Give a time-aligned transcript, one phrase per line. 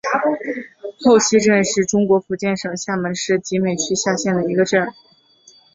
[1.03, 4.87] 后溪镇是中国福建省厦门市集美区下辖的一个镇。